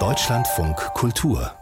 Deutschlandfunk 0.00 0.76
Kultur 0.94 1.52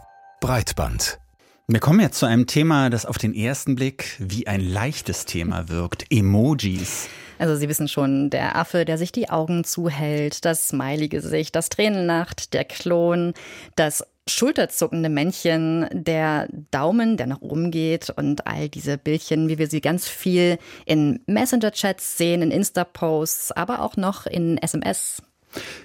Breitband 0.41 1.19
wir 1.67 1.79
kommen 1.79 1.99
jetzt 1.99 2.17
zu 2.17 2.25
einem 2.25 2.47
Thema, 2.47 2.89
das 2.89 3.05
auf 3.05 3.17
den 3.17 3.33
ersten 3.33 3.75
Blick 3.75 4.17
wie 4.19 4.47
ein 4.47 4.59
leichtes 4.59 5.25
Thema 5.25 5.69
wirkt. 5.69 6.05
Emojis. 6.09 7.07
Also 7.39 7.55
Sie 7.55 7.69
wissen 7.69 7.87
schon, 7.87 8.29
der 8.29 8.57
Affe, 8.57 8.83
der 8.83 8.97
sich 8.97 9.11
die 9.11 9.29
Augen 9.29 9.63
zuhält, 9.63 10.43
das 10.43 10.69
Smiley-Gesicht, 10.69 11.55
das 11.55 11.69
Tränennacht, 11.69 12.53
der 12.53 12.65
Klon, 12.65 13.33
das 13.75 14.05
schulterzuckende 14.27 15.09
Männchen, 15.09 15.87
der 15.91 16.47
Daumen, 16.71 17.15
der 17.15 17.27
nach 17.27 17.41
oben 17.41 17.71
geht 17.71 18.09
und 18.09 18.45
all 18.45 18.69
diese 18.69 18.97
Bildchen, 18.97 19.47
wie 19.47 19.57
wir 19.57 19.67
sie 19.67 19.81
ganz 19.81 20.07
viel 20.07 20.57
in 20.85 21.21
Messenger-Chats 21.27 22.17
sehen, 22.17 22.41
in 22.41 22.51
Insta-Posts, 22.51 23.53
aber 23.53 23.81
auch 23.81 23.95
noch 23.97 24.25
in 24.25 24.57
SMS. 24.57 25.21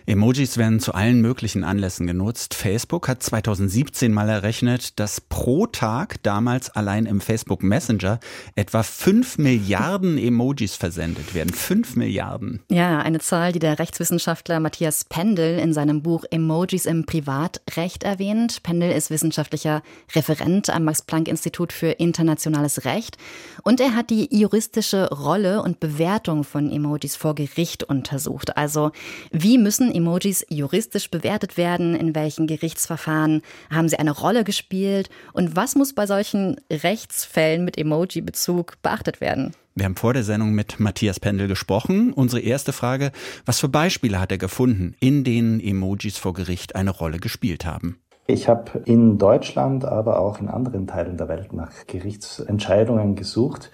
Emojis 0.07 0.57
werden 0.57 0.81
zu 0.81 0.95
allen 0.95 1.21
möglichen 1.21 1.65
Anlässen 1.65 2.07
genutzt. 2.07 2.55
Facebook 2.55 3.09
hat 3.09 3.23
2017 3.23 4.13
mal 4.13 4.29
errechnet, 4.29 4.99
dass 4.99 5.21
pro 5.21 5.67
Tag 5.67 6.23
damals 6.23 6.71
allein 6.71 7.07
im 7.07 7.21
Facebook 7.21 7.63
Messenger 7.63 8.21
etwa 8.55 8.83
5 8.83 9.39
Milliarden 9.39 10.19
Emojis 10.19 10.77
versendet 10.77 11.35
werden. 11.35 11.53
5 11.53 11.97
Milliarden. 11.97 12.61
Ja, 12.71 12.99
eine 13.01 13.19
Zahl, 13.19 13.53
die 13.53 13.59
der 13.59 13.79
Rechtswissenschaftler 13.79 14.61
Matthias 14.61 15.05
Pendel 15.05 15.59
in 15.59 15.73
seinem 15.73 16.03
Buch 16.03 16.25
Emojis 16.31 16.87
im 16.87 17.05
Privatrecht 17.05 18.03
erwähnt. 18.03 18.63
Pendel 18.63 18.93
ist 18.93 19.11
wissenschaftlicher 19.11 19.83
Referent 20.15 20.71
am 20.71 20.85
Max-Planck-Institut 20.85 21.73
für 21.73 21.91
internationales 21.91 22.85
Recht 22.85 23.19
und 23.63 23.81
er 23.81 23.95
hat 23.95 24.11
die 24.11 24.29
juristische 24.35 25.11
Rolle 25.11 25.63
und 25.63 25.81
Bewertung 25.81 26.45
von 26.45 26.71
Emojis 26.71 27.17
vor 27.17 27.35
Gericht 27.35 27.85
untersucht. 27.85 28.57
Also 28.57 28.93
wie 29.31 29.58
müssen 29.63 29.93
Emojis 29.93 30.45
juristisch 30.49 31.11
bewertet 31.11 31.57
werden? 31.57 31.95
In 31.95 32.15
welchen 32.15 32.47
Gerichtsverfahren 32.47 33.43
haben 33.71 33.89
sie 33.89 33.99
eine 33.99 34.13
Rolle 34.13 34.45
gespielt? 34.45 35.11
Und 35.33 35.57
was 35.57 35.75
muss 35.75 35.95
bei 35.95 36.07
solchen 36.07 36.57
Rechtsfällen 36.71 37.65
mit 37.65 37.79
Emoji-Bezug 37.79 38.81
beachtet 38.83 39.21
werden? 39.21 39.53
Wir 39.75 39.85
haben 39.85 39.97
vor 39.97 40.13
der 40.13 40.25
Sendung 40.25 40.53
mit 40.53 40.81
Matthias 40.81 41.21
Pendel 41.21 41.47
gesprochen. 41.47 42.13
Unsere 42.13 42.43
erste 42.43 42.73
Frage, 42.73 43.13
was 43.47 43.61
für 43.61 43.69
Beispiele 43.69 44.21
hat 44.21 44.33
er 44.33 44.39
gefunden, 44.39 44.97
in 44.99 45.23
denen 45.23 45.61
Emojis 45.61 46.19
vor 46.19 46.33
Gericht 46.33 46.75
eine 46.75 46.91
Rolle 46.91 47.19
gespielt 47.19 47.65
haben? 47.65 47.99
Ich 48.27 48.49
habe 48.49 48.83
in 48.85 49.19
Deutschland, 49.19 49.85
aber 49.85 50.19
auch 50.21 50.41
in 50.41 50.49
anderen 50.49 50.87
Teilen 50.87 51.17
der 51.17 51.29
Welt 51.29 51.53
nach 51.53 51.71
Gerichtsentscheidungen 51.87 53.15
gesucht 53.15 53.71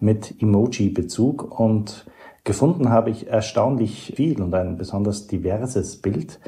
mit 0.00 0.40
Emoji-Bezug 0.40 1.58
und 1.58 2.06
Gefunden 2.48 2.88
habe 2.88 3.10
ich 3.10 3.26
erstaunlich 3.26 4.14
viel 4.16 4.40
und 4.40 4.54
ein 4.54 4.78
besonders 4.78 5.26
diverses 5.26 6.00
Bild. 6.00 6.40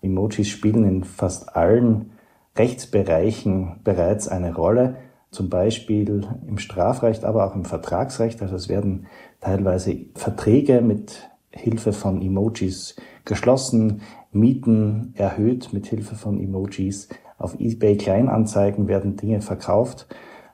Emojis 0.00 0.48
spielen 0.48 0.82
in 0.84 1.04
fast 1.04 1.54
allen 1.54 2.12
Rechtsbereichen 2.56 3.80
bereits 3.84 4.28
eine 4.28 4.54
Rolle, 4.54 4.96
zum 5.30 5.50
Beispiel 5.50 6.26
im 6.46 6.56
Strafrecht, 6.56 7.26
aber 7.26 7.44
auch 7.44 7.54
im 7.54 7.66
Vertragsrecht. 7.66 8.40
Also 8.40 8.56
es 8.56 8.70
werden 8.70 9.08
teilweise 9.42 9.94
Verträge 10.14 10.80
mit 10.80 11.30
Hilfe 11.50 11.92
von 11.92 12.22
Emojis 12.22 12.96
geschlossen, 13.26 14.00
Mieten 14.30 15.12
erhöht 15.18 15.74
mit 15.74 15.86
Hilfe 15.86 16.14
von 16.14 16.40
Emojis. 16.40 17.10
Auf 17.36 17.60
eBay 17.60 17.98
Kleinanzeigen 17.98 18.88
werden 18.88 19.18
Dinge 19.18 19.42
verkauft, 19.42 20.06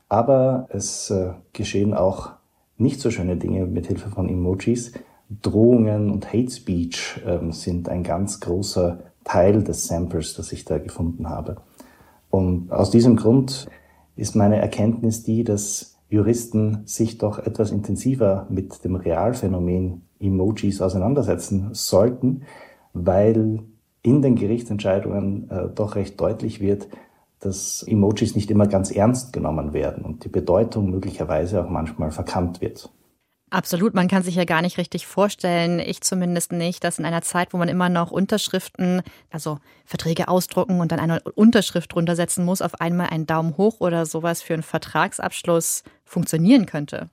aber 0.09 0.67
es 0.71 1.09
äh, 1.11 1.35
geschehen 1.53 1.95
auch 1.95 2.38
nicht 2.79 3.01
so 3.01 3.11
schöne 3.11 3.37
Dinge 3.37 3.67
mit 3.67 3.87
Hilfe 3.87 4.09
von 4.09 4.29
Emojis. 4.29 4.93
Drohungen 5.43 6.11
und 6.11 6.33
Hate 6.33 6.51
Speech 6.51 7.21
ähm, 7.27 7.53
sind 7.53 7.89
ein 7.89 8.03
ganz 8.03 8.41
großer 8.41 9.01
Teil 9.25 9.63
des 9.63 9.87
Samples, 9.87 10.35
das 10.35 10.53
ich 10.53 10.65
da 10.65 10.79
gefunden 10.79 11.29
habe. 11.29 11.59
Und 12.31 12.73
aus 12.73 12.91
diesem 12.91 13.17
Grund 13.17 13.69
ist 14.17 14.35
meine 14.35 14.57
Erkenntnis 14.57 15.23
die, 15.23 15.45
dass 15.45 15.99
Juristen 16.09 16.83
sich 16.87 17.19
doch 17.19 17.39
etwas 17.39 17.71
intensiver 17.71 18.47
mit 18.49 18.85
dem 18.85 18.97
Realphänomen 18.97 20.03
Emojis 20.19 20.81
auseinandersetzen 20.81 21.71
sollten, 21.73 22.43
weil 22.95 23.61
in 24.03 24.23
den 24.23 24.37
Gerichtsentscheidungen 24.37 25.51
äh, 25.51 25.69
doch 25.75 25.97
recht 25.97 26.19
deutlich 26.21 26.61
wird, 26.61 26.89
dass 27.41 27.85
Emojis 27.87 28.35
nicht 28.35 28.51
immer 28.51 28.67
ganz 28.67 28.91
ernst 28.91 29.33
genommen 29.33 29.73
werden 29.73 30.05
und 30.05 30.25
die 30.25 30.29
Bedeutung 30.29 30.91
möglicherweise 30.91 31.65
auch 31.65 31.71
manchmal 31.71 32.11
verkannt 32.11 32.61
wird. 32.61 32.91
Absolut, 33.51 33.95
man 33.95 34.09
kann 34.09 34.23
sich 34.23 34.35
ja 34.35 34.45
gar 34.45 34.61
nicht 34.61 34.77
richtig 34.77 35.07
vorstellen, 35.07 35.79
ich 35.79 36.03
zumindest 36.03 36.53
nicht, 36.53 36.85
dass 36.85 36.99
in 36.99 37.07
einer 37.07 37.23
Zeit, 37.23 37.55
wo 37.55 37.57
man 37.57 37.69
immer 37.69 37.89
noch 37.89 38.11
Unterschriften, 38.11 39.01
also 39.31 39.59
Verträge 39.87 40.29
ausdrucken 40.29 40.81
und 40.81 40.93
dann 40.93 41.01
eine 41.01 41.23
Unterschrift 41.35 41.95
drunter 41.95 42.15
setzen 42.15 42.45
muss, 42.45 42.61
auf 42.61 42.81
einmal 42.81 43.09
ein 43.11 43.25
Daumen 43.25 43.57
hoch 43.57 43.81
oder 43.81 44.05
sowas 44.05 44.43
für 44.43 44.53
einen 44.53 44.63
Vertragsabschluss 44.63 45.83
funktionieren 46.05 46.67
könnte. 46.67 47.09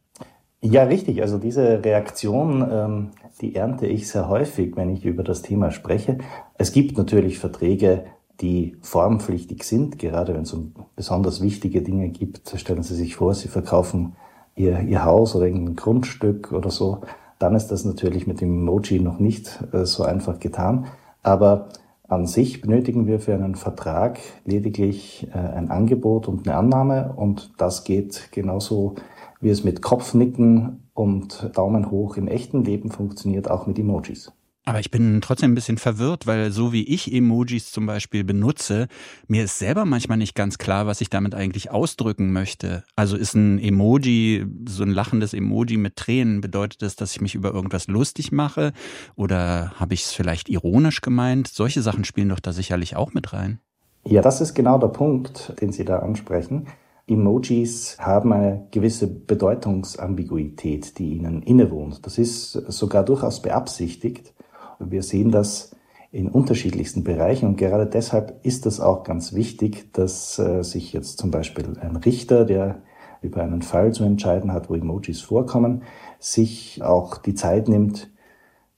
Ja, 0.62 0.84
richtig. 0.84 1.22
Also 1.22 1.38
diese 1.38 1.86
Reaktion, 1.86 2.68
ähm, 2.70 3.12
die 3.40 3.56
ernte 3.56 3.88
ich 3.88 4.10
sehr 4.10 4.28
häufig, 4.28 4.76
wenn 4.76 4.90
ich 4.90 5.06
über 5.06 5.24
das 5.24 5.42
Thema 5.42 5.72
spreche. 5.72 6.18
Es 6.58 6.74
gibt 6.74 6.98
natürlich 6.98 7.40
Verträge, 7.40 8.06
die 8.42 8.78
formpflichtig 8.82 9.64
sind, 9.64 10.00
gerade 10.00 10.34
wenn 10.34 10.44
es 10.44 10.54
um 10.54 10.74
besonders 10.96 11.42
wichtige 11.42 11.82
Dinge 11.82 12.10
gibt. 12.10 12.54
Stellen 12.58 12.84
Sie 12.84 12.96
sich 12.96 13.16
vor, 13.16 13.34
Sie 13.34 13.48
verkaufen 13.48 14.16
Ihr, 14.56 14.82
Ihr 14.82 15.04
Haus 15.06 15.36
oder 15.36 15.46
irgendein 15.46 15.76
Grundstück 15.76 16.52
oder 16.52 16.70
so, 16.70 17.02
dann 17.40 17.56
ist 17.56 17.68
das 17.68 17.86
natürlich 17.86 18.28
mit 18.28 18.42
dem 18.42 18.60
Emoji 18.60 19.00
noch 19.00 19.20
nicht 19.20 19.60
äh, 19.74 19.86
so 19.86 20.04
einfach 20.04 20.40
getan. 20.40 20.88
Aber 21.24 21.70
an 22.08 22.28
sich 22.28 22.62
benötigen 22.62 23.08
wir 23.08 23.20
für 23.20 23.34
einen 23.34 23.56
Vertrag 23.56 24.20
lediglich 24.46 25.28
äh, 25.34 25.38
ein 25.38 25.72
Angebot 25.72 26.28
und 26.28 26.48
eine 26.48 26.58
Annahme 26.58 27.14
und 27.16 27.54
das 27.58 27.84
geht 27.84 28.32
genauso, 28.32 28.96
wie 29.42 29.50
es 29.50 29.64
mit 29.64 29.82
Kopfnicken 29.82 30.84
und 30.94 31.52
Daumen 31.56 31.92
hoch 31.92 32.18
im 32.18 32.28
echten 32.28 32.64
Leben 32.64 32.92
funktioniert, 32.92 33.50
auch 33.50 33.68
mit 33.68 33.80
Emojis. 33.80 34.32
Aber 34.68 34.80
ich 34.80 34.90
bin 34.90 35.22
trotzdem 35.22 35.52
ein 35.52 35.56
bisschen 35.56 35.78
verwirrt, 35.78 36.26
weil 36.26 36.52
so 36.52 36.74
wie 36.74 36.84
ich 36.84 37.14
Emojis 37.14 37.72
zum 37.72 37.86
Beispiel 37.86 38.24
benutze, 38.24 38.88
mir 39.28 39.44
ist 39.44 39.60
selber 39.60 39.86
manchmal 39.86 40.18
nicht 40.18 40.34
ganz 40.34 40.58
klar, 40.58 40.88
was 40.88 41.02
ich 41.02 41.12
damit 41.12 41.36
eigentlich 41.36 41.70
ausdrücken 41.70 42.34
möchte. 42.34 42.84
Also 42.96 43.16
ist 43.16 43.36
ein 43.36 43.60
Emoji, 43.60 44.44
so 44.68 44.82
ein 44.82 44.90
lachendes 44.90 45.36
Emoji 45.36 45.78
mit 45.78 45.98
Tränen, 45.98 46.42
bedeutet 46.42 46.82
das, 46.82 46.96
dass 46.96 47.12
ich 47.12 47.22
mich 47.22 47.36
über 47.36 47.54
irgendwas 47.54 47.86
lustig 47.86 48.32
mache? 48.32 48.74
Oder 49.16 49.72
habe 49.76 49.94
ich 49.94 50.06
es 50.06 50.14
vielleicht 50.14 50.50
ironisch 50.50 51.02
gemeint? 51.02 51.48
Solche 51.48 51.84
Sachen 51.84 52.04
spielen 52.04 52.30
doch 52.30 52.40
da 52.40 52.52
sicherlich 52.52 52.96
auch 52.96 53.14
mit 53.14 53.34
rein. 53.34 53.60
Ja, 54.04 54.24
das 54.24 54.42
ist 54.42 54.56
genau 54.56 54.80
der 54.80 54.88
Punkt, 54.88 55.54
den 55.62 55.72
Sie 55.72 55.86
da 55.86 56.00
ansprechen. 56.00 56.68
Emojis 57.08 57.98
haben 58.00 58.34
eine 58.34 58.68
gewisse 58.72 59.06
Bedeutungsambiguität, 59.08 60.98
die 60.98 61.14
ihnen 61.14 61.44
innewohnt. 61.44 62.04
Das 62.04 62.18
ist 62.18 62.52
sogar 62.52 63.06
durchaus 63.06 63.44
beabsichtigt. 63.44 64.34
Wir 64.80 65.04
sehen 65.04 65.32
das 65.32 65.76
in 66.12 66.30
unterschiedlichsten 66.30 67.04
Bereichen 67.04 67.48
und 67.48 67.58
gerade 67.58 67.86
deshalb 67.86 68.40
ist 68.44 68.66
es 68.66 68.80
auch 68.80 69.04
ganz 69.04 69.34
wichtig, 69.34 69.92
dass 69.94 70.40
äh, 70.40 70.64
sich 70.64 70.94
jetzt 70.94 71.18
zum 71.18 71.30
Beispiel 71.30 71.78
ein 71.82 71.98
Richter, 71.98 72.46
der 72.46 72.82
über 73.22 73.44
einen 73.44 73.62
Fall 73.62 73.92
zu 73.92 74.04
entscheiden 74.04 74.54
hat, 74.54 74.70
wo 74.70 74.76
Emojis 74.76 75.22
vorkommen, 75.22 75.84
sich 76.20 76.82
auch 76.84 77.18
die 77.18 77.34
Zeit 77.34 77.68
nimmt, 77.68 78.10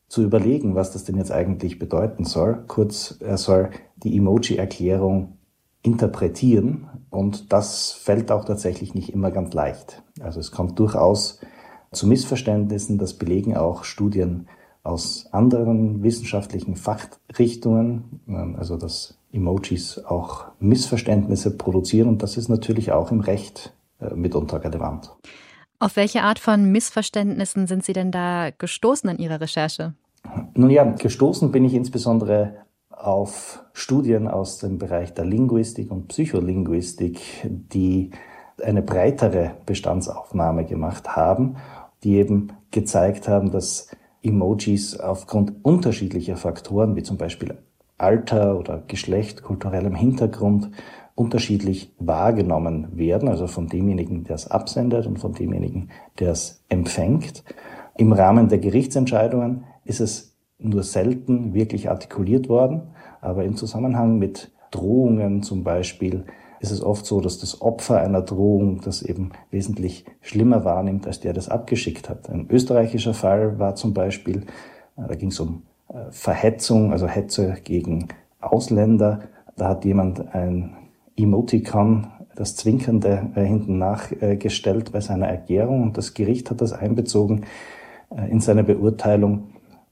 zu 0.07 0.23
überlegen, 0.23 0.73
was 0.73 0.91
das 0.91 1.03
denn 1.03 1.17
jetzt 1.17 1.31
eigentlich 1.31 1.79
bedeuten 1.79 2.23
soll. 2.23 2.63
Kurz, 2.67 3.17
er 3.19 3.37
soll 3.37 3.69
die 3.97 4.17
Emoji-Erklärung 4.17 5.37
interpretieren 5.83 6.87
und 7.09 7.51
das 7.53 7.91
fällt 7.91 8.31
auch 8.31 8.45
tatsächlich 8.45 8.93
nicht 8.95 9.13
immer 9.13 9.31
ganz 9.31 9.53
leicht. 9.53 10.03
Also 10.19 10.39
es 10.39 10.51
kommt 10.51 10.79
durchaus 10.79 11.39
zu 11.91 12.07
Missverständnissen, 12.07 12.97
das 12.97 13.13
belegen 13.13 13.55
auch 13.55 13.83
Studien 13.83 14.47
aus 14.87 15.27
anderen 15.31 16.01
wissenschaftlichen 16.01 16.75
Fachrichtungen, 16.75 18.21
ähm, 18.27 18.55
also 18.57 18.77
dass 18.77 19.17
Emojis 19.31 19.99
auch 20.05 20.45
Missverständnisse 20.59 21.57
produzieren 21.57 22.07
und 22.07 22.23
das 22.23 22.37
ist 22.37 22.47
natürlich 22.47 22.91
auch 22.91 23.11
im 23.11 23.19
Recht 23.19 23.73
äh, 23.99 24.13
mitunter 24.15 24.63
relevant. 24.63 25.15
Auf 25.79 25.95
welche 25.95 26.23
Art 26.23 26.39
von 26.39 26.71
Missverständnissen 26.71 27.67
sind 27.67 27.83
Sie 27.85 27.93
denn 27.93 28.11
da 28.11 28.49
gestoßen 28.57 29.09
in 29.11 29.17
Ihrer 29.19 29.41
Recherche? 29.41 29.93
Nun 30.55 30.69
ja, 30.71 30.83
gestoßen 30.83 31.51
bin 31.51 31.65
ich 31.65 31.73
insbesondere 31.73 32.55
auf 32.89 33.63
Studien 33.73 34.27
aus 34.27 34.57
dem 34.57 34.79
Bereich 34.79 35.13
der 35.13 35.25
Linguistik 35.25 35.91
und 35.91 36.07
Psycholinguistik, 36.07 37.19
die 37.43 38.09
eine 38.63 38.81
breitere 38.81 39.51
Bestandsaufnahme 39.67 40.65
gemacht 40.65 41.15
haben, 41.15 41.57
die 42.03 42.15
eben 42.15 42.53
gezeigt 42.71 43.27
haben, 43.27 43.51
dass 43.51 43.91
Emojis 44.27 44.99
aufgrund 44.99 45.53
unterschiedlicher 45.63 46.35
Faktoren, 46.35 46.95
wie 46.95 47.03
zum 47.03 47.17
Beispiel 47.17 47.57
Alter 47.97 48.57
oder 48.57 48.83
Geschlecht, 48.87 49.43
kulturellem 49.43 49.95
Hintergrund, 49.95 50.69
unterschiedlich 51.15 51.91
wahrgenommen 51.97 52.89
werden, 52.95 53.27
also 53.27 53.47
von 53.47 53.67
demjenigen, 53.67 54.23
der 54.23 54.35
es 54.35 54.49
absendet 54.49 55.07
und 55.07 55.17
von 55.17 55.33
demjenigen, 55.33 55.89
der 56.19 56.31
es 56.31 56.63
empfängt. 56.69 57.43
Im 57.97 58.11
Rahmen 58.11 58.49
der 58.49 58.59
Gerichtsentscheidungen 58.59 59.63
ist 59.83 59.99
es 59.99 60.37
nur 60.59 60.83
selten 60.83 61.55
wirklich 61.55 61.89
artikuliert 61.89 62.49
worden, 62.49 62.83
aber 63.19 63.45
im 63.45 63.55
Zusammenhang 63.55 64.19
mit 64.19 64.51
Drohungen 64.69 65.41
zum 65.41 65.63
Beispiel 65.63 66.25
ist 66.59 66.71
es 66.71 66.81
oft 66.81 67.05
so, 67.05 67.21
dass 67.21 67.37
das 67.39 67.61
Opfer 67.61 68.01
einer 68.01 68.21
Drohung 68.21 68.81
das 68.81 69.01
eben 69.01 69.31
wesentlich 69.51 70.05
schlimmer 70.21 70.65
wahrnimmt, 70.65 71.07
als 71.07 71.19
der 71.19 71.33
das 71.33 71.49
abgeschickt 71.49 72.09
hat. 72.09 72.29
Ein 72.29 72.47
österreichischer 72.49 73.13
Fall 73.13 73.59
war 73.59 73.75
zum 73.75 73.93
Beispiel, 73.93 74.43
äh, 74.97 75.07
da 75.07 75.15
ging 75.15 75.29
es 75.29 75.39
um 75.39 75.63
äh, 75.89 76.11
Verhetzung, 76.11 76.91
also 76.91 77.07
Hetze 77.07 77.57
gegen 77.63 78.07
Ausländer. 78.41 79.19
Da 79.55 79.69
hat 79.69 79.85
jemand 79.85 80.33
ein 80.33 80.75
Emoticon, 81.15 82.07
das 82.35 82.55
Zwinkernde, 82.55 83.31
äh, 83.35 83.43
hinten 83.43 83.77
nachgestellt 83.77 84.91
bei 84.91 85.01
seiner 85.01 85.27
Erklärung 85.27 85.83
und 85.83 85.97
das 85.97 86.13
Gericht 86.13 86.49
hat 86.49 86.61
das 86.61 86.73
einbezogen 86.73 87.45
in 88.29 88.39
seine 88.39 88.63
Beurteilung 88.63 89.49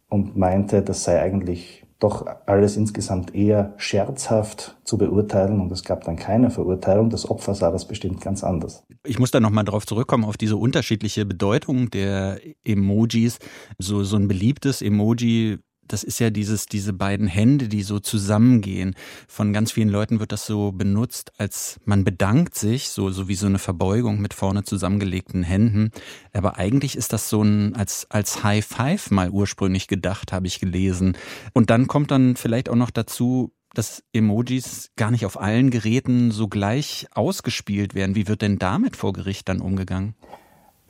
und 0.07 0.37
meinte, 0.37 0.81
das 0.81 1.03
sei 1.03 1.21
eigentlich 1.21 1.84
doch 1.99 2.25
alles 2.45 2.75
insgesamt 2.75 3.33
eher 3.33 3.73
scherzhaft 3.77 4.75
zu 4.83 4.97
beurteilen 4.97 5.61
und 5.61 5.71
es 5.71 5.83
gab 5.83 6.03
dann 6.03 6.17
keine 6.17 6.49
Verurteilung. 6.49 7.09
Das 7.09 7.29
Opfer 7.29 7.55
sah 7.55 7.71
das 7.71 7.87
bestimmt 7.87 8.21
ganz 8.21 8.43
anders. 8.43 8.83
Ich 9.05 9.17
muss 9.17 9.31
da 9.31 9.39
nochmal 9.39 9.63
drauf 9.63 9.85
zurückkommen, 9.85 10.25
auf 10.25 10.37
diese 10.37 10.57
unterschiedliche 10.57 11.25
Bedeutung 11.25 11.89
der 11.89 12.39
Emojis. 12.63 13.39
So, 13.79 14.03
so 14.03 14.17
ein 14.17 14.27
beliebtes 14.27 14.81
Emoji 14.81 15.59
das 15.87 16.03
ist 16.03 16.19
ja 16.19 16.29
dieses, 16.29 16.65
diese 16.65 16.93
beiden 16.93 17.27
Hände, 17.27 17.67
die 17.67 17.83
so 17.83 17.99
zusammengehen. 17.99 18.95
Von 19.27 19.53
ganz 19.53 19.71
vielen 19.71 19.89
Leuten 19.89 20.19
wird 20.19 20.31
das 20.31 20.45
so 20.45 20.71
benutzt, 20.71 21.31
als 21.37 21.79
man 21.85 22.03
bedankt 22.03 22.55
sich, 22.55 22.89
so, 22.89 23.09
so 23.09 23.27
wie 23.27 23.35
so 23.35 23.45
eine 23.45 23.59
Verbeugung 23.59 24.21
mit 24.21 24.33
vorne 24.33 24.63
zusammengelegten 24.63 25.43
Händen. 25.43 25.91
Aber 26.33 26.57
eigentlich 26.57 26.95
ist 26.95 27.13
das 27.13 27.29
so 27.29 27.41
ein, 27.43 27.75
als, 27.75 28.09
als 28.09 28.43
High 28.43 28.65
Five 28.65 29.11
mal 29.11 29.29
ursprünglich 29.29 29.87
gedacht, 29.87 30.33
habe 30.33 30.47
ich 30.47 30.59
gelesen. 30.59 31.17
Und 31.53 31.69
dann 31.69 31.87
kommt 31.87 32.11
dann 32.11 32.35
vielleicht 32.35 32.69
auch 32.69 32.75
noch 32.75 32.91
dazu, 32.91 33.53
dass 33.73 34.03
Emojis 34.13 34.91
gar 34.95 35.11
nicht 35.11 35.25
auf 35.25 35.39
allen 35.39 35.69
Geräten 35.69 36.31
so 36.31 36.47
gleich 36.47 37.07
ausgespielt 37.11 37.93
werden. 37.93 38.15
Wie 38.15 38.27
wird 38.27 38.41
denn 38.41 38.57
damit 38.57 38.95
vor 38.95 39.13
Gericht 39.13 39.49
dann 39.49 39.61
umgegangen? 39.61 40.15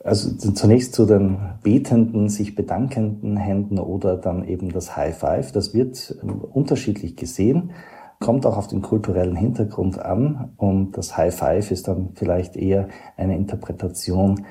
Also 0.05 0.35
zunächst 0.35 0.93
zu 0.93 1.07
den 1.07 1.39
betenden, 1.63 2.29
sich 2.29 2.53
bedankenden 2.53 3.37
Händen 3.37 3.79
oder 3.79 4.17
dann 4.17 4.47
eben 4.47 4.71
das 4.71 4.95
High 4.95 5.17
Five. 5.17 5.51
Das 5.51 5.73
wird 5.73 6.15
ähm, 6.21 6.41
unterschiedlich 6.41 7.15
gesehen, 7.15 7.71
kommt 8.19 8.45
auch 8.45 8.55
auf 8.55 8.67
den 8.67 8.83
kulturellen 8.83 9.35
Hintergrund 9.35 9.97
an 9.97 10.53
und 10.57 10.95
das 10.95 11.17
High 11.17 11.35
Five 11.35 11.71
ist 11.71 11.87
dann 11.87 12.09
vielleicht 12.13 12.55
eher 12.55 12.87
eine 13.17 13.35
Interpretation 13.35 14.45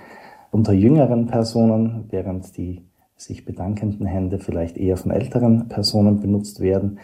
unter 0.50 0.72
jüngeren 0.72 1.26
Personen, 1.28 2.06
während 2.10 2.56
die 2.56 2.82
sich 3.16 3.44
bedankenden 3.44 4.06
Hände 4.06 4.40
vielleicht 4.40 4.76
eher 4.76 4.96
von 4.96 5.12
älteren 5.12 5.68
Personen 5.68 6.18
benutzt 6.18 6.58
werden. 6.58 6.98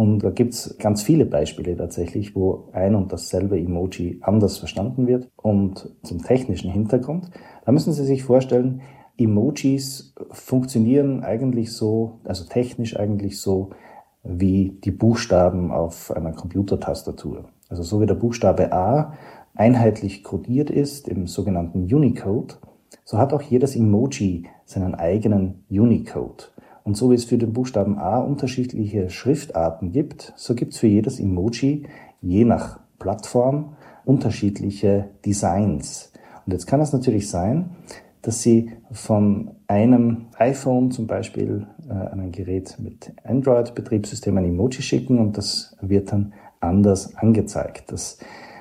Und 0.00 0.20
da 0.20 0.30
gibt's 0.30 0.78
ganz 0.78 1.02
viele 1.02 1.26
Beispiele 1.26 1.76
tatsächlich, 1.76 2.34
wo 2.34 2.70
ein 2.72 2.94
und 2.94 3.12
dasselbe 3.12 3.58
Emoji 3.58 4.18
anders 4.22 4.56
verstanden 4.56 5.06
wird. 5.06 5.28
Und 5.36 5.94
zum 6.02 6.22
technischen 6.22 6.70
Hintergrund, 6.70 7.30
da 7.66 7.72
müssen 7.72 7.92
Sie 7.92 8.06
sich 8.06 8.22
vorstellen, 8.22 8.80
Emojis 9.18 10.14
funktionieren 10.30 11.22
eigentlich 11.22 11.74
so, 11.74 12.20
also 12.24 12.44
technisch 12.48 12.98
eigentlich 12.98 13.42
so, 13.42 13.72
wie 14.22 14.78
die 14.82 14.90
Buchstaben 14.90 15.70
auf 15.70 16.10
einer 16.16 16.32
Computertastatur. 16.32 17.50
Also 17.68 17.82
so 17.82 18.00
wie 18.00 18.06
der 18.06 18.14
Buchstabe 18.14 18.72
A 18.72 19.12
einheitlich 19.54 20.24
codiert 20.24 20.70
ist 20.70 21.08
im 21.08 21.26
sogenannten 21.26 21.82
Unicode, 21.94 22.54
so 23.04 23.18
hat 23.18 23.34
auch 23.34 23.42
jedes 23.42 23.76
Emoji 23.76 24.46
seinen 24.64 24.94
eigenen 24.94 25.62
Unicode. 25.68 26.52
Und 26.84 26.96
so 26.96 27.10
wie 27.10 27.14
es 27.14 27.24
für 27.24 27.38
den 27.38 27.52
Buchstaben 27.52 27.98
A 27.98 28.18
unterschiedliche 28.18 29.10
Schriftarten 29.10 29.92
gibt, 29.92 30.32
so 30.36 30.54
gibt 30.54 30.72
es 30.72 30.78
für 30.78 30.86
jedes 30.86 31.20
Emoji 31.20 31.86
je 32.20 32.44
nach 32.44 32.80
Plattform 32.98 33.76
unterschiedliche 34.04 35.10
Designs. 35.24 36.12
Und 36.46 36.52
jetzt 36.52 36.66
kann 36.66 36.80
es 36.80 36.92
natürlich 36.92 37.28
sein, 37.28 37.70
dass 38.22 38.42
Sie 38.42 38.72
von 38.92 39.52
einem 39.66 40.26
iPhone 40.36 40.90
zum 40.90 41.06
Beispiel 41.06 41.66
äh, 41.88 41.92
ein 41.92 42.32
Gerät 42.32 42.76
mit 42.78 43.12
Android-Betriebssystem 43.24 44.36
ein 44.36 44.44
Emoji 44.44 44.82
schicken 44.82 45.18
und 45.18 45.38
das 45.38 45.76
wird 45.80 46.12
dann 46.12 46.34
anders 46.60 47.16
angezeigt. 47.16 47.90
Das 47.92 48.18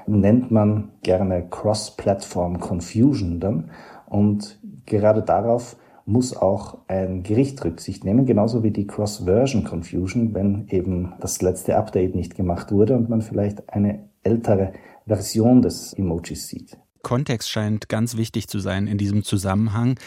nennt 0.07 0.50
man 0.51 0.92
gerne 1.04 1.45
Cross-Platform 1.50 2.60
Confusion 2.60 3.39
dann. 3.39 3.69
Und 4.07 4.60
gerade 4.86 5.22
darauf 5.22 5.75
muss 6.09 6.35
auch 6.35 6.79
ein 6.88 7.23
Gericht 7.23 7.63
Rücksicht 7.63 8.03
nehmen, 8.03 8.25
genauso 8.25 8.63
wie 8.63 8.71
die 8.71 8.88
Cross-Version 8.88 9.63
Confusion, 9.63 10.33
wenn 10.33 10.67
eben 10.69 11.13
das 11.21 11.41
letzte 11.41 11.77
Update 11.77 12.15
nicht 12.15 12.35
gemacht 12.35 12.71
wurde 12.71 12.97
und 12.97 13.09
man 13.09 13.21
vielleicht 13.21 13.69
eine 13.69 14.09
ältere 14.23 14.73
Version 15.06 15.61
des 15.61 15.94
Emojis 15.94 16.47
sieht. 16.47 16.77
Kontext 17.03 17.50
scheint 17.50 17.88
ganz 17.88 18.17
wichtig 18.17 18.47
zu 18.47 18.59
sein 18.59 18.88
in 18.88 18.97
diesem 18.97 19.23
Zusammenhang. 19.23 19.97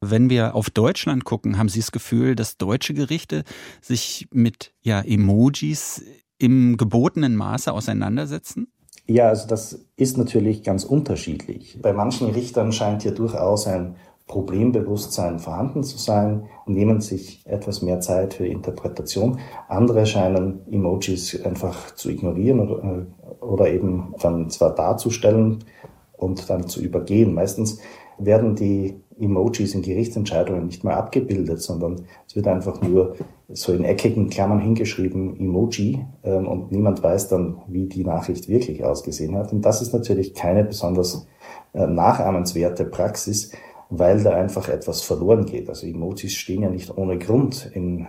Wenn 0.00 0.30
wir 0.30 0.54
auf 0.54 0.70
Deutschland 0.70 1.24
gucken, 1.24 1.58
haben 1.58 1.68
Sie 1.68 1.80
das 1.80 1.92
Gefühl, 1.92 2.36
dass 2.36 2.56
deutsche 2.56 2.94
Gerichte 2.94 3.42
sich 3.82 4.28
mit 4.32 4.72
ja, 4.80 5.00
Emojis 5.00 6.04
im 6.38 6.76
gebotenen 6.76 7.36
Maße 7.36 7.72
auseinandersetzen? 7.72 8.68
Ja, 9.06 9.28
also 9.28 9.48
das 9.48 9.86
ist 9.96 10.18
natürlich 10.18 10.62
ganz 10.62 10.84
unterschiedlich. 10.84 11.78
Bei 11.80 11.92
manchen 11.92 12.28
Richtern 12.28 12.72
scheint 12.72 13.02
hier 13.02 13.12
durchaus 13.12 13.66
ein 13.66 13.96
Problembewusstsein 14.28 15.38
vorhanden 15.38 15.82
zu 15.82 15.98
sein 15.98 16.44
nehmen 16.66 17.00
sich 17.00 17.44
etwas 17.46 17.82
mehr 17.82 18.00
Zeit 18.00 18.34
für 18.34 18.46
Interpretation. 18.46 19.40
Andere 19.68 20.06
scheinen 20.06 20.60
Emojis 20.70 21.42
einfach 21.44 21.94
zu 21.94 22.10
ignorieren 22.10 22.60
oder, 22.60 23.06
oder 23.40 23.72
eben 23.72 24.14
dann 24.20 24.50
zwar 24.50 24.74
darzustellen 24.74 25.64
und 26.16 26.48
dann 26.50 26.68
zu 26.68 26.80
übergehen. 26.80 27.34
Meistens 27.34 27.80
werden 28.18 28.54
die 28.54 29.00
Emojis 29.18 29.74
in 29.74 29.82
Gerichtsentscheidungen 29.82 30.66
nicht 30.66 30.84
mehr 30.84 30.96
abgebildet, 30.96 31.60
sondern 31.60 32.02
es 32.26 32.36
wird 32.36 32.46
einfach 32.46 32.80
nur 32.82 33.16
so 33.48 33.72
in 33.72 33.84
eckigen 33.84 34.28
Klammern 34.28 34.60
hingeschrieben 34.60 35.38
Emoji 35.40 36.04
ähm, 36.22 36.46
und 36.46 36.70
niemand 36.70 37.02
weiß 37.02 37.28
dann, 37.28 37.62
wie 37.66 37.86
die 37.86 38.04
Nachricht 38.04 38.48
wirklich 38.48 38.84
ausgesehen 38.84 39.36
hat. 39.36 39.52
Und 39.52 39.62
das 39.62 39.80
ist 39.80 39.92
natürlich 39.92 40.34
keine 40.34 40.64
besonders 40.64 41.26
äh, 41.72 41.86
nachahmenswerte 41.86 42.84
Praxis, 42.84 43.52
weil 43.90 44.22
da 44.22 44.32
einfach 44.32 44.68
etwas 44.68 45.02
verloren 45.02 45.46
geht. 45.46 45.68
Also 45.68 45.86
Emojis 45.86 46.34
stehen 46.34 46.62
ja 46.62 46.70
nicht 46.70 46.96
ohne 46.96 47.18
Grund 47.18 47.70
in 47.72 48.06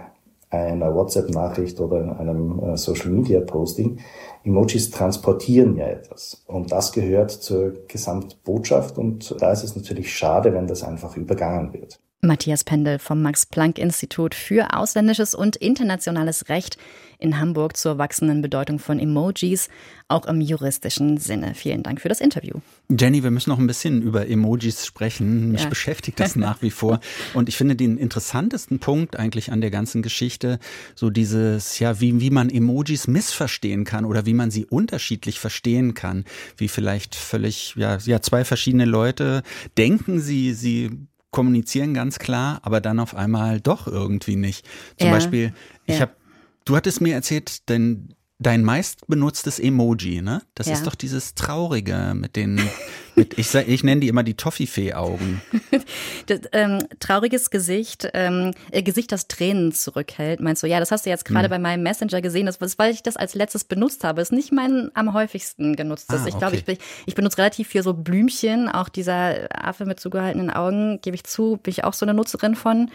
einer 0.50 0.96
WhatsApp-Nachricht 0.96 1.80
oder 1.80 2.02
in 2.02 2.10
einem 2.10 2.60
äh, 2.60 2.78
Social-Media-Posting. 2.78 4.00
Emojis 4.44 4.90
transportieren 4.90 5.76
ja 5.78 5.86
etwas. 5.88 6.44
Und 6.48 6.72
das 6.72 6.92
gehört 6.92 7.32
zur 7.32 7.74
Gesamtbotschaft. 7.88 8.98
Und 8.98 9.36
da 9.40 9.52
ist 9.52 9.64
es 9.64 9.76
natürlich 9.76 10.14
schade, 10.14 10.54
wenn 10.54 10.66
das 10.66 10.84
einfach 10.84 11.16
übergangen 11.18 11.74
wird. 11.74 12.00
Matthias 12.22 12.66
Pendel 12.66 13.00
vom 13.00 13.22
Max-Planck-Institut 13.22 14.36
für 14.36 14.74
ausländisches 14.74 15.34
und 15.34 15.56
internationales 15.56 16.50
Recht 16.50 16.78
in 17.18 17.40
Hamburg 17.40 17.78
zur 17.78 17.98
wachsenden 17.98 18.42
Bedeutung 18.42 18.78
von 18.78 19.00
Emojis, 19.00 19.70
auch 20.10 20.26
im 20.26 20.42
juristischen 20.42 21.18
Sinne. 21.18 21.54
Vielen 21.56 21.82
Dank 21.82 22.02
für 22.02 22.10
das 22.10 22.20
Interview. 22.20 22.60
Jenny, 22.90 23.24
wir 23.24 23.32
müssen 23.32 23.50
noch 23.50 23.60
ein 23.60 23.68
bisschen 23.68 24.02
über 24.02 24.28
Emojis 24.28 24.86
sprechen. 24.86 25.52
Mich 25.52 25.64
ja. 25.64 25.70
beschäftigt 25.70 26.20
das 26.20 26.36
nach 26.36 26.62
wie 26.62 26.72
vor. 26.72 27.00
Und 27.34 27.48
ich 27.48 27.56
finde 27.56 27.76
den 27.76 27.98
interessantesten 27.98 28.80
Punkt 28.80 29.18
eigentlich 29.18 29.52
an 29.52 29.62
der 29.62 29.72
ganzen 29.72 30.02
Geschichte, 30.02 30.60
so 30.96 31.10
dieses, 31.10 31.80
ja, 31.80 32.02
wie, 32.02 32.20
wie 32.20 32.32
man 32.32 32.50
Emojis 32.50 33.08
missverstehen 33.08 33.86
kann 33.86 34.04
oder 34.04 34.26
wie 34.26 34.34
man 34.34 34.52
sie 34.52 34.66
unterschiedlich 34.66 35.40
verstehen 35.40 35.94
kann. 35.94 36.26
Wie 36.58 36.68
vielleicht 36.68 37.16
völlig, 37.16 37.76
ja, 37.78 37.98
ja, 37.98 38.22
zwei 38.22 38.44
verschiedene 38.44 38.86
Leute 38.86 39.44
denken 39.78 40.20
sie, 40.20 40.54
sie 40.54 41.08
kommunizieren 41.32 41.94
ganz 41.94 42.20
klar, 42.20 42.60
aber 42.64 42.82
dann 42.82 43.00
auf 43.00 43.16
einmal 43.16 43.60
doch 43.62 43.88
irgendwie 43.88 44.36
nicht. 44.36 44.66
Zum 44.98 45.08
ja. 45.08 45.14
Beispiel, 45.14 45.54
ich 45.86 45.96
ja. 45.96 46.02
habe, 46.02 46.16
du 46.66 46.76
hattest 46.76 47.02
mir 47.02 47.14
erzählt, 47.14 47.70
denn 47.70 48.16
dein 48.40 48.64
meistbenutztes 48.64 49.60
Emoji, 49.60 50.22
ne? 50.22 50.42
Das 50.56 50.68
ja. 50.68 50.74
ist 50.74 50.88
doch 50.88 50.96
dieses 50.96 51.36
Traurige 51.36 52.14
mit 52.16 52.38
den, 52.38 52.62
mit, 53.16 53.38
ich, 53.38 53.54
ich 53.54 53.84
nenne 53.84 54.00
die 54.00 54.08
immer 54.08 54.24
die 54.24 54.36
Toffifee-Augen. 54.36 55.42
ähm, 56.54 56.80
trauriges 57.00 57.50
Gesicht, 57.50 58.10
ähm, 58.14 58.54
äh, 58.72 58.82
Gesicht, 58.82 59.12
das 59.12 59.28
Tränen 59.28 59.74
zurückhält. 59.74 60.40
Meinst 60.40 60.64
du, 60.64 60.68
ja, 60.68 60.80
das 60.80 60.92
hast 60.92 61.06
du 61.06 61.10
jetzt 61.10 61.26
gerade 61.26 61.46
hm. 61.46 61.50
bei 61.50 61.60
meinem 61.60 61.84
Messenger 61.84 62.22
gesehen, 62.22 62.46
das, 62.46 62.60
weil 62.80 62.94
ich 62.94 63.04
das 63.04 63.18
als 63.18 63.36
letztes 63.36 63.66
benutzt 63.66 64.06
habe. 64.06 64.22
Ist 64.22 64.32
nicht 64.32 64.54
mein 64.54 64.90
am 64.94 65.14
häufigsten 65.14 65.76
genutztes. 65.76 66.22
Ah, 66.22 66.28
ich 66.28 66.38
glaube, 66.38 66.56
ich, 66.56 66.80
ich 67.06 67.16
benutze 67.16 67.40
relativ 67.40 67.68
viel 67.68 67.84
so 67.84 67.94
Blümchen, 67.94 68.70
auch 68.70 68.88
dieser 68.88 69.50
Affe 69.52 69.86
mit 69.86 70.00
zugehaltenen 70.00 70.50
Augen, 70.50 71.02
gebe 71.02 71.16
ich 71.16 71.26
zu, 71.26 71.60
bin 71.62 71.72
ich 71.72 71.84
auch 71.84 71.94
so 71.94 72.06
eine 72.06 72.14
Nutzerin 72.14 72.56
von. 72.56 72.90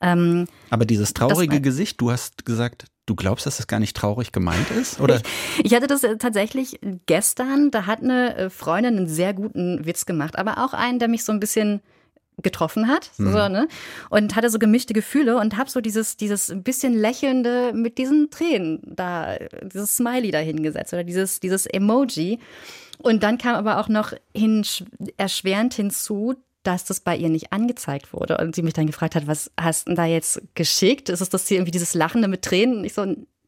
Ähm, 0.00 0.46
Aber 0.70 0.84
dieses 0.84 1.14
traurige 1.14 1.60
Gesicht, 1.60 2.00
du 2.00 2.12
hast 2.12 2.44
gesagt, 2.44 2.86
du 3.06 3.14
glaubst, 3.14 3.46
dass 3.46 3.58
das 3.58 3.66
gar 3.66 3.80
nicht 3.80 3.96
traurig 3.96 4.32
gemeint 4.32 4.70
ist? 4.70 5.00
Oder? 5.00 5.20
Ich, 5.58 5.66
ich 5.66 5.74
hatte 5.74 5.86
das 5.86 6.04
äh, 6.04 6.16
tatsächlich 6.16 6.80
gestern, 7.06 7.70
da 7.70 7.86
hat 7.86 8.02
eine 8.02 8.36
äh, 8.36 8.50
Freundin 8.50 8.96
einen 8.96 9.08
sehr 9.08 9.34
guten 9.34 9.84
Witz 9.84 10.06
gemacht, 10.06 10.38
aber 10.38 10.64
auch 10.64 10.72
einen, 10.72 10.98
der 10.98 11.08
mich 11.08 11.24
so 11.24 11.32
ein 11.32 11.40
bisschen 11.40 11.80
getroffen 12.42 12.88
hat, 12.88 13.10
mhm. 13.16 13.32
so, 13.32 13.48
ne? 13.48 13.68
Und 14.10 14.34
hatte 14.34 14.50
so 14.50 14.58
gemischte 14.58 14.92
Gefühle 14.92 15.36
und 15.36 15.56
habe 15.56 15.70
so 15.70 15.80
dieses 15.80 16.16
dieses 16.16 16.52
bisschen 16.56 16.92
lächelnde 16.92 17.72
mit 17.72 17.96
diesen 17.96 18.30
Tränen 18.30 18.80
da 18.84 19.36
dieses 19.62 19.96
Smiley 19.96 20.32
da 20.32 20.38
hingesetzt 20.38 20.92
oder 20.92 21.04
dieses 21.04 21.38
dieses 21.38 21.66
Emoji. 21.66 22.40
Und 22.98 23.22
dann 23.22 23.38
kam 23.38 23.54
aber 23.54 23.78
auch 23.78 23.88
noch 23.88 24.12
hin, 24.34 24.64
erschwerend 25.16 25.74
hinzu, 25.74 26.34
dass 26.66 26.84
das 26.84 27.00
bei 27.00 27.16
ihr 27.16 27.28
nicht 27.28 27.52
angezeigt 27.52 28.12
wurde 28.12 28.38
und 28.38 28.54
sie 28.54 28.62
mich 28.62 28.74
dann 28.74 28.86
gefragt 28.86 29.14
hat, 29.14 29.26
was 29.26 29.50
hast 29.58 29.88
du 29.88 29.94
da 29.94 30.06
jetzt 30.06 30.42
geschickt? 30.54 31.08
Ist 31.08 31.20
es 31.20 31.28
das 31.28 31.46
hier 31.46 31.58
irgendwie 31.58 31.72
dieses 31.72 31.94
Lachende 31.94 32.28
mit 32.28 32.42
Tränen? 32.42 32.78
Und 32.78 32.84
ich 32.84 32.94
so, 32.94 33.06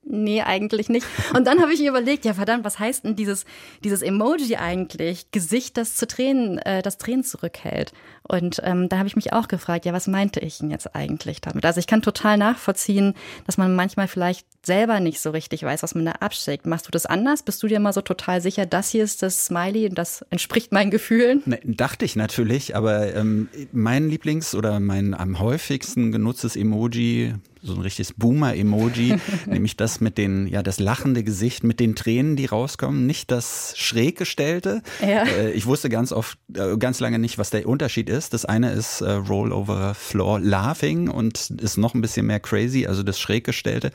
nee, 0.09 0.43
eigentlich 0.43 0.89
nicht. 0.89 1.07
Und 1.35 1.47
dann 1.47 1.61
habe 1.61 1.73
ich 1.73 1.81
mir 1.81 1.91
überlegt, 1.91 2.25
ja 2.25 2.35
verdammt, 2.35 2.65
was 2.65 2.79
heißt 2.79 3.05
denn 3.05 3.17
dieses, 3.17 3.45
dieses 3.85 4.03
Emoji 4.03 4.57
eigentlich? 4.57 5.31
Gesicht, 5.33 5.77
das 5.77 5.97
zu 5.97 6.07
Tränen, 6.07 6.59
äh, 6.59 6.83
das 6.83 6.99
Tränen 6.99 7.25
zurückhält. 7.25 7.93
Und 8.23 8.61
ähm, 8.65 8.89
da 8.89 8.99
habe 8.99 9.09
ich 9.09 9.17
mich 9.17 9.33
auch 9.33 9.49
gefragt, 9.49 9.85
ja, 9.85 9.93
was 9.93 10.07
meinte 10.07 10.41
ich 10.41 10.59
denn 10.59 10.71
jetzt 10.71 10.95
eigentlich 10.95 11.41
damit? 11.41 11.65
Also 11.65 11.79
ich 11.79 11.87
kann 11.87 12.03
total 12.03 12.39
nachvollziehen, 12.39 13.15
dass 13.47 13.57
man 13.57 13.75
manchmal 13.75 14.09
vielleicht 14.09 14.47
selber 14.65 14.99
nicht 15.01 15.21
so 15.21 15.31
richtig 15.31 15.63
weiß, 15.63 15.83
was 15.83 15.95
man 15.95 16.07
da 16.07 16.13
abschickt. 16.13 16.67
Machst 16.67 16.87
du 16.87 16.91
das 16.91 17.07
anders? 17.07 17.43
Bist 17.43 17.63
du 17.63 17.69
dir 17.69 17.79
mal 17.79 17.93
so 17.93 18.01
total 18.01 18.41
sicher, 18.41 18.67
das 18.67 18.91
hier 18.91 19.05
ist 19.05 19.23
das 19.23 19.47
Smiley 19.47 19.89
und 19.89 19.97
das 19.97 20.25
entspricht 20.31 20.73
meinen 20.73 20.91
Gefühlen? 20.91 21.43
Ne, 21.47 21.61
dachte 21.65 22.05
ich 22.05 22.17
natürlich, 22.17 22.75
aber 22.75 23.15
ähm, 23.15 23.49
mein 23.73 24.11
Lieblings- 24.11 24.57
oder 24.57 24.81
mein 24.81 25.15
am 25.15 25.39
häufigsten 25.39 26.11
genutztes 26.11 26.57
Emoji 26.57 27.35
so 27.67 27.75
ein 27.75 27.81
richtiges 27.81 28.13
Boomer-Emoji, 28.13 29.17
nämlich 29.47 29.77
das 29.77 30.01
mit 30.01 30.19
den, 30.19 30.47
ja, 30.47 30.63
das 30.63 30.79
lachende 30.79 31.25
Gesicht 31.25 31.65
mit 31.65 31.81
den 31.81 31.95
Tränen, 31.97 32.37
die 32.37 32.47
rauskommen, 32.47 33.07
nicht 33.07 33.31
das 33.31 33.75
schräg 33.77 34.17
gestellte. 34.17 34.83
Ja. 35.01 35.25
Äh, 35.25 35.53
ich 35.53 35.67
wusste 35.67 35.89
ganz 35.89 36.13
oft, 36.13 36.39
äh, 36.55 36.77
ganz 36.77 37.01
lange 37.01 37.19
nicht, 37.19 37.39
was 37.39 37.51
der 37.51 37.69
Unterschied 37.69 38.09
ist. 38.09 38.33
Das 38.33 38.45
eine 38.45 38.73
ist 38.73 39.01
äh, 39.01 39.11
Roll 39.13 39.53
over 39.53 39.95
Floor 39.95 40.41
Laughing 40.41 41.09
und 41.09 41.51
ist 41.51 41.77
noch 41.77 41.95
ein 41.95 42.01
bisschen 42.01 42.27
mehr 42.27 42.41
crazy, 42.41 42.87
also 42.87 43.03
das 43.03 43.19
schräg 43.19 43.45
gestellte. 43.45 43.91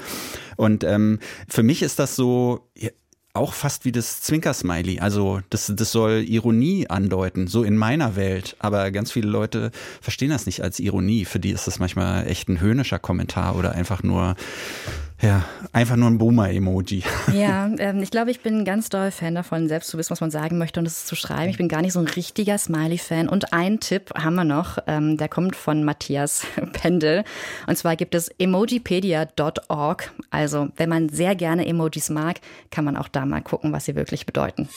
Und 0.57 0.83
ähm, 0.83 1.19
für 1.47 1.63
mich 1.63 1.81
ist 1.81 1.99
das 1.99 2.15
so, 2.15 2.69
auch 3.33 3.53
fast 3.53 3.85
wie 3.85 3.91
das 3.91 4.21
Zwinker-Smiley. 4.21 5.00
Also 5.00 5.41
das, 5.50 5.71
das 5.73 5.91
soll 5.91 6.23
Ironie 6.27 6.88
andeuten, 6.89 7.47
so 7.47 7.63
in 7.63 7.77
meiner 7.77 8.15
Welt. 8.15 8.55
Aber 8.59 8.91
ganz 8.91 9.11
viele 9.11 9.29
Leute 9.29 9.71
verstehen 10.01 10.29
das 10.29 10.45
nicht 10.45 10.61
als 10.61 10.79
Ironie. 10.79 11.25
Für 11.25 11.39
die 11.39 11.51
ist 11.51 11.67
das 11.67 11.79
manchmal 11.79 12.27
echt 12.27 12.50
ein 12.50 12.59
höhnischer 12.59 13.00
Kommentar 13.00 13.55
oder 13.55 13.71
einfach 13.71 14.03
nur 14.03 14.35
ja, 15.21 15.45
einfach 15.71 15.95
nur 15.95 16.09
ein 16.09 16.17
Boomer-Emoji. 16.17 17.03
Ja, 17.33 17.69
ähm, 17.77 18.01
ich 18.01 18.11
glaube, 18.11 18.29
ich 18.31 18.41
bin 18.41 18.65
ganz 18.65 18.89
doll 18.89 19.09
Fan 19.11 19.35
davon, 19.35 19.67
selbst 19.67 19.89
zu 19.89 19.97
wissen, 19.97 20.09
was 20.09 20.21
man 20.21 20.31
sagen 20.31 20.57
möchte 20.57 20.79
und 20.79 20.85
es 20.85 21.05
zu 21.05 21.15
schreiben. 21.15 21.49
Ich 21.49 21.57
bin 21.57 21.69
gar 21.69 21.81
nicht 21.81 21.93
so 21.93 21.99
ein 21.99 22.07
richtiger 22.07 22.57
Smiley-Fan. 22.57 23.29
Und 23.29 23.53
ein 23.53 23.79
Tipp 23.79 24.11
haben 24.15 24.35
wir 24.35 24.43
noch, 24.43 24.79
ähm, 24.87 25.17
der 25.17 25.29
kommt 25.29 25.55
von 25.55 25.83
Matthias 25.83 26.45
Pendel. 26.73 27.23
Und 27.67 27.77
zwar 27.77 27.95
gibt 27.95 28.15
es 28.15 28.29
emojipedia.org. 28.37 30.11
Also, 30.29 30.69
wenn 30.75 30.89
man 30.89 31.09
sehr 31.09 31.35
gerne 31.35 31.65
Emojis 31.65 32.09
mag, 32.09 32.41
kann 32.69 32.85
man 32.85 32.97
auch 32.97 33.07
da 33.07 33.25
mal 33.25 33.41
gucken, 33.41 33.71
was 33.71 33.85
sie 33.85 33.95
wirklich 33.95 34.25
bedeuten. 34.25 34.67